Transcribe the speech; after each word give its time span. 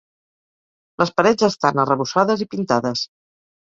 Les 1.03 1.13
parets 1.21 1.47
estan 1.51 1.85
arrebossades 1.87 2.47
i 2.49 2.53
pintades. 2.57 3.09